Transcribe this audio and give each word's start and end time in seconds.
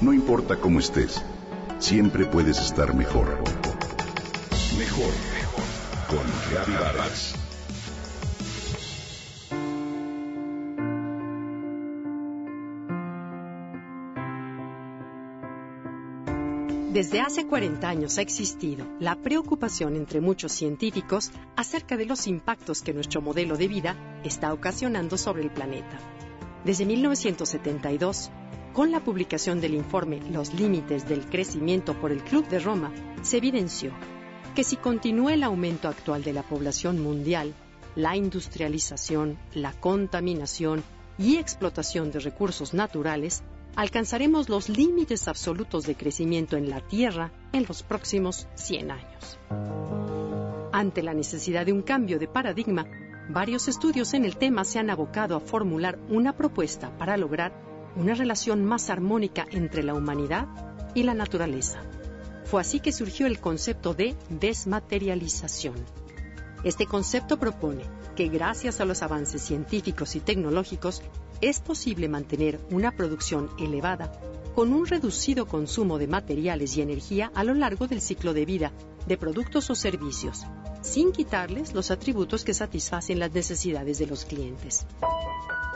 No 0.00 0.14
importa 0.14 0.56
cómo 0.56 0.78
estés, 0.78 1.22
siempre 1.78 2.24
puedes 2.24 2.58
estar 2.58 2.94
mejor. 2.94 3.36
Mejor, 4.78 5.12
mejor. 5.34 5.64
Con 6.08 6.74
Vargas. 6.74 7.34
Desde 16.94 17.20
hace 17.20 17.46
40 17.46 17.86
años 17.86 18.16
ha 18.16 18.22
existido 18.22 18.86
la 19.00 19.16
preocupación 19.16 19.96
entre 19.96 20.22
muchos 20.22 20.52
científicos 20.52 21.30
acerca 21.56 21.98
de 21.98 22.06
los 22.06 22.26
impactos 22.26 22.80
que 22.80 22.94
nuestro 22.94 23.20
modelo 23.20 23.58
de 23.58 23.68
vida 23.68 24.20
está 24.24 24.54
ocasionando 24.54 25.18
sobre 25.18 25.42
el 25.42 25.50
planeta. 25.50 25.98
Desde 26.64 26.86
1972, 26.86 28.30
con 28.72 28.92
la 28.92 29.00
publicación 29.00 29.60
del 29.60 29.74
informe 29.74 30.20
Los 30.30 30.54
límites 30.54 31.08
del 31.08 31.26
crecimiento 31.26 31.94
por 32.00 32.12
el 32.12 32.22
Club 32.22 32.48
de 32.48 32.60
Roma, 32.60 32.92
se 33.22 33.38
evidenció 33.38 33.92
que 34.54 34.64
si 34.64 34.76
continúa 34.76 35.34
el 35.34 35.42
aumento 35.42 35.88
actual 35.88 36.22
de 36.22 36.32
la 36.32 36.42
población 36.42 37.00
mundial, 37.00 37.54
la 37.94 38.16
industrialización, 38.16 39.38
la 39.54 39.72
contaminación 39.72 40.82
y 41.18 41.36
explotación 41.36 42.10
de 42.10 42.20
recursos 42.20 42.74
naturales, 42.74 43.42
alcanzaremos 43.76 44.48
los 44.48 44.68
límites 44.68 45.28
absolutos 45.28 45.84
de 45.84 45.94
crecimiento 45.94 46.56
en 46.56 46.70
la 46.70 46.80
Tierra 46.80 47.32
en 47.52 47.64
los 47.68 47.82
próximos 47.82 48.48
100 48.54 48.90
años. 48.90 49.38
Ante 50.72 51.02
la 51.02 51.14
necesidad 51.14 51.66
de 51.66 51.72
un 51.72 51.82
cambio 51.82 52.18
de 52.18 52.26
paradigma, 52.26 52.86
varios 53.28 53.68
estudios 53.68 54.14
en 54.14 54.24
el 54.24 54.36
tema 54.36 54.64
se 54.64 54.78
han 54.78 54.90
abocado 54.90 55.36
a 55.36 55.40
formular 55.40 55.98
una 56.08 56.36
propuesta 56.36 56.96
para 56.96 57.16
lograr 57.16 57.69
una 57.96 58.14
relación 58.14 58.64
más 58.64 58.90
armónica 58.90 59.46
entre 59.50 59.82
la 59.82 59.94
humanidad 59.94 60.46
y 60.94 61.02
la 61.02 61.14
naturaleza. 61.14 61.80
Fue 62.44 62.60
así 62.60 62.80
que 62.80 62.92
surgió 62.92 63.26
el 63.26 63.40
concepto 63.40 63.94
de 63.94 64.16
desmaterialización. 64.28 65.76
Este 66.64 66.86
concepto 66.86 67.38
propone 67.38 67.84
que 68.16 68.28
gracias 68.28 68.80
a 68.80 68.84
los 68.84 69.02
avances 69.02 69.42
científicos 69.42 70.16
y 70.16 70.20
tecnológicos 70.20 71.02
es 71.40 71.60
posible 71.60 72.08
mantener 72.08 72.60
una 72.70 72.92
producción 72.92 73.48
elevada 73.58 74.12
con 74.54 74.72
un 74.72 74.86
reducido 74.86 75.46
consumo 75.46 75.98
de 75.98 76.06
materiales 76.06 76.76
y 76.76 76.82
energía 76.82 77.30
a 77.34 77.44
lo 77.44 77.54
largo 77.54 77.86
del 77.86 78.00
ciclo 78.00 78.34
de 78.34 78.44
vida 78.44 78.72
de 79.06 79.16
productos 79.16 79.70
o 79.70 79.74
servicios, 79.74 80.44
sin 80.82 81.12
quitarles 81.12 81.72
los 81.72 81.90
atributos 81.90 82.44
que 82.44 82.52
satisfacen 82.52 83.18
las 83.18 83.32
necesidades 83.32 83.98
de 83.98 84.06
los 84.06 84.24
clientes 84.24 84.86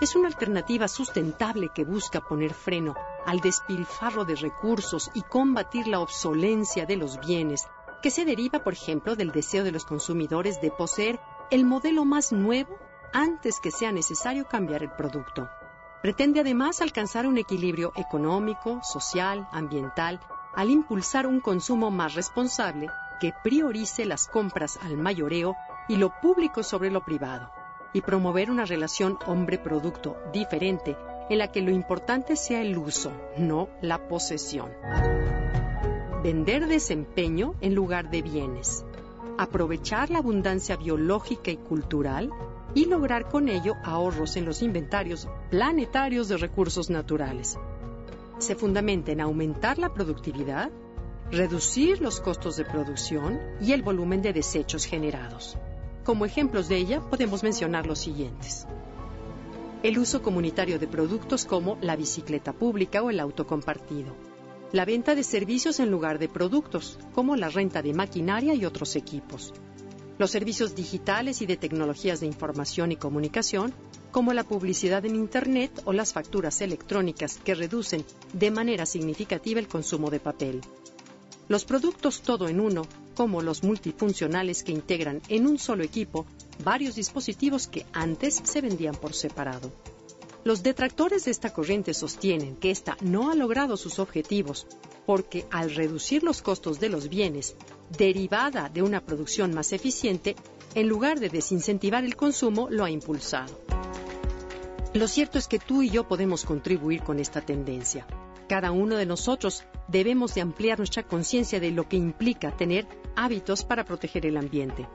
es 0.00 0.14
una 0.14 0.28
alternativa 0.28 0.86
sustentable 0.86 1.70
que 1.70 1.84
busca 1.84 2.20
poner 2.20 2.54
freno 2.54 2.94
al 3.26 3.40
despilfarro 3.40 4.24
de 4.24 4.36
recursos 4.36 5.10
y 5.12 5.22
combatir 5.22 5.88
la 5.88 6.00
obsolencia 6.00 6.86
de 6.86 6.96
los 6.96 7.18
bienes, 7.18 7.66
que 8.00 8.12
se 8.12 8.24
deriva, 8.24 8.62
por 8.62 8.74
ejemplo, 8.74 9.16
del 9.16 9.32
deseo 9.32 9.64
de 9.64 9.72
los 9.72 9.84
consumidores 9.84 10.60
de 10.60 10.70
poseer 10.70 11.18
el 11.50 11.64
modelo 11.64 12.04
más 12.04 12.30
nuevo 12.30 12.78
antes 13.12 13.58
que 13.60 13.72
sea 13.72 13.90
necesario 13.90 14.46
cambiar 14.46 14.84
el 14.84 14.90
producto. 14.90 15.48
Pretende 16.00 16.40
además 16.40 16.80
alcanzar 16.80 17.26
un 17.26 17.38
equilibrio 17.38 17.92
económico, 17.96 18.80
social, 18.84 19.48
ambiental, 19.50 20.20
al 20.54 20.70
impulsar 20.70 21.26
un 21.26 21.40
consumo 21.40 21.90
más 21.90 22.14
responsable 22.14 22.88
que 23.20 23.32
priorice 23.42 24.04
las 24.04 24.28
compras 24.28 24.78
al 24.80 24.96
mayoreo 24.96 25.56
y 25.88 25.96
lo 25.96 26.12
público 26.20 26.62
sobre 26.62 26.92
lo 26.92 27.04
privado 27.04 27.57
y 27.92 28.00
promover 28.00 28.50
una 28.50 28.64
relación 28.64 29.18
hombre-producto 29.26 30.16
diferente 30.32 30.96
en 31.30 31.38
la 31.38 31.52
que 31.52 31.62
lo 31.62 31.70
importante 31.70 32.36
sea 32.36 32.62
el 32.62 32.76
uso, 32.78 33.12
no 33.36 33.68
la 33.80 34.08
posesión. 34.08 34.70
Vender 36.22 36.66
desempeño 36.66 37.54
en 37.60 37.74
lugar 37.74 38.10
de 38.10 38.22
bienes. 38.22 38.84
Aprovechar 39.36 40.10
la 40.10 40.18
abundancia 40.18 40.76
biológica 40.76 41.50
y 41.50 41.56
cultural 41.56 42.30
y 42.74 42.86
lograr 42.86 43.28
con 43.28 43.48
ello 43.48 43.74
ahorros 43.84 44.36
en 44.36 44.44
los 44.44 44.62
inventarios 44.62 45.28
planetarios 45.50 46.28
de 46.28 46.36
recursos 46.36 46.90
naturales. 46.90 47.58
Se 48.38 48.54
fundamenta 48.54 49.12
en 49.12 49.20
aumentar 49.20 49.78
la 49.78 49.92
productividad, 49.92 50.70
reducir 51.30 52.00
los 52.00 52.20
costos 52.20 52.56
de 52.56 52.64
producción 52.64 53.40
y 53.60 53.72
el 53.72 53.82
volumen 53.82 54.22
de 54.22 54.32
desechos 54.32 54.84
generados. 54.84 55.56
Como 56.04 56.24
ejemplos 56.24 56.68
de 56.68 56.76
ella 56.76 57.00
podemos 57.00 57.42
mencionar 57.42 57.86
los 57.86 57.98
siguientes. 57.98 58.66
El 59.82 59.98
uso 59.98 60.22
comunitario 60.22 60.78
de 60.78 60.88
productos 60.88 61.44
como 61.44 61.78
la 61.80 61.96
bicicleta 61.96 62.52
pública 62.52 63.02
o 63.02 63.10
el 63.10 63.20
auto 63.20 63.46
compartido. 63.46 64.14
La 64.72 64.84
venta 64.84 65.14
de 65.14 65.22
servicios 65.22 65.80
en 65.80 65.90
lugar 65.90 66.18
de 66.18 66.28
productos, 66.28 66.98
como 67.14 67.36
la 67.36 67.48
renta 67.48 67.80
de 67.80 67.94
maquinaria 67.94 68.54
y 68.54 68.64
otros 68.64 68.96
equipos. 68.96 69.54
Los 70.18 70.32
servicios 70.32 70.74
digitales 70.74 71.42
y 71.42 71.46
de 71.46 71.56
tecnologías 71.56 72.20
de 72.20 72.26
información 72.26 72.90
y 72.90 72.96
comunicación, 72.96 73.72
como 74.10 74.32
la 74.32 74.42
publicidad 74.42 75.04
en 75.06 75.14
Internet 75.14 75.82
o 75.84 75.92
las 75.92 76.12
facturas 76.12 76.60
electrónicas 76.60 77.38
que 77.44 77.54
reducen 77.54 78.04
de 78.32 78.50
manera 78.50 78.84
significativa 78.84 79.60
el 79.60 79.68
consumo 79.68 80.10
de 80.10 80.18
papel. 80.18 80.60
Los 81.46 81.64
productos 81.64 82.20
todo 82.20 82.48
en 82.48 82.60
uno 82.60 82.82
como 83.18 83.42
los 83.42 83.64
multifuncionales 83.64 84.62
que 84.62 84.70
integran 84.70 85.20
en 85.28 85.48
un 85.48 85.58
solo 85.58 85.82
equipo 85.82 86.24
varios 86.62 86.94
dispositivos 86.94 87.66
que 87.66 87.84
antes 87.92 88.40
se 88.44 88.60
vendían 88.60 88.94
por 88.94 89.12
separado. 89.12 89.72
Los 90.44 90.62
detractores 90.62 91.24
de 91.24 91.32
esta 91.32 91.52
corriente 91.52 91.94
sostienen 91.94 92.54
que 92.54 92.70
ésta 92.70 92.96
no 93.00 93.28
ha 93.28 93.34
logrado 93.34 93.76
sus 93.76 93.98
objetivos 93.98 94.68
porque 95.04 95.46
al 95.50 95.74
reducir 95.74 96.22
los 96.22 96.42
costos 96.42 96.78
de 96.78 96.90
los 96.90 97.08
bienes, 97.08 97.56
derivada 97.98 98.68
de 98.68 98.82
una 98.82 99.04
producción 99.04 99.52
más 99.52 99.72
eficiente, 99.72 100.36
en 100.76 100.86
lugar 100.86 101.18
de 101.18 101.28
desincentivar 101.28 102.04
el 102.04 102.14
consumo, 102.14 102.68
lo 102.70 102.84
ha 102.84 102.90
impulsado. 102.90 103.60
Lo 104.94 105.08
cierto 105.08 105.38
es 105.38 105.48
que 105.48 105.58
tú 105.58 105.82
y 105.82 105.90
yo 105.90 106.06
podemos 106.06 106.44
contribuir 106.44 107.02
con 107.02 107.18
esta 107.18 107.40
tendencia. 107.40 108.06
Cada 108.48 108.72
uno 108.72 108.96
de 108.96 109.04
nosotros 109.04 109.64
debemos 109.88 110.34
de 110.34 110.40
ampliar 110.40 110.78
nuestra 110.78 111.02
conciencia 111.02 111.60
de 111.60 111.70
lo 111.70 111.86
que 111.86 111.96
implica 111.96 112.56
tener 112.56 112.86
hábitos 113.14 113.62
para 113.62 113.84
proteger 113.84 114.24
el 114.24 114.38
ambiente. 114.38 114.88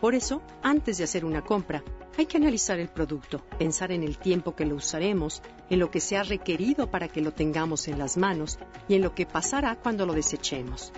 Por 0.00 0.16
eso, 0.16 0.42
antes 0.62 0.98
de 0.98 1.04
hacer 1.04 1.24
una 1.24 1.44
compra, 1.44 1.84
hay 2.18 2.26
que 2.26 2.38
analizar 2.38 2.80
el 2.80 2.88
producto, 2.88 3.44
pensar 3.58 3.92
en 3.92 4.02
el 4.02 4.18
tiempo 4.18 4.56
que 4.56 4.66
lo 4.66 4.74
usaremos, 4.74 5.40
en 5.68 5.78
lo 5.78 5.90
que 5.90 6.00
se 6.00 6.16
ha 6.16 6.24
requerido 6.24 6.90
para 6.90 7.06
que 7.06 7.20
lo 7.20 7.32
tengamos 7.32 7.86
en 7.86 7.96
las 7.96 8.16
manos 8.16 8.58
y 8.88 8.94
en 8.94 9.02
lo 9.02 9.14
que 9.14 9.24
pasará 9.24 9.76
cuando 9.76 10.04
lo 10.04 10.12
desechemos. 10.12 10.92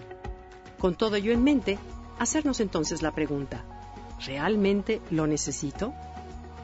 Con 0.79 0.95
todo 0.95 1.17
ello 1.17 1.31
en 1.31 1.45
mente, 1.45 1.79
hacernos 2.19 2.61
entonces 2.61 3.03
la 3.03 3.15
pregunta, 3.15 3.65
¿realmente 4.25 5.03
lo 5.11 5.27
necesito? 5.27 5.93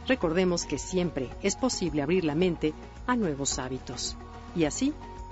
Recordemos 0.06 0.64
que 0.64 0.78
siempre 0.78 1.28
es 1.42 1.54
posible 1.54 2.00
abrir 2.00 2.24
la 2.24 2.34
mente 2.34 2.72
a 3.06 3.14
nuevos 3.14 3.58
hábitos 3.58 4.16
y 4.56 4.64
así 4.64 4.94